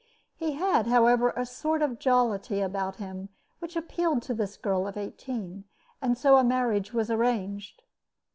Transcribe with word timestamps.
He 0.35 0.53
had, 0.53 0.87
however, 0.87 1.29
a 1.35 1.45
sort 1.45 1.83
of 1.83 1.99
jollity 1.99 2.59
about 2.59 2.95
him 2.95 3.29
which 3.59 3.75
appealed 3.75 4.23
to 4.23 4.33
this 4.33 4.57
girl 4.57 4.87
of 4.87 4.97
eighteen; 4.97 5.65
and 6.01 6.17
so 6.17 6.37
a 6.37 6.43
marriage 6.43 6.91
was 6.91 7.11
arranged. 7.11 7.83